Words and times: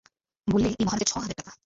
বললে, 0.47 0.67
এই 0.71 0.85
মহারাজের 0.85 1.07
ছ 1.07 1.13
হাজার 1.15 1.37
টাকা। 1.39 1.51